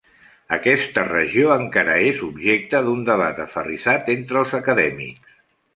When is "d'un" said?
2.89-3.07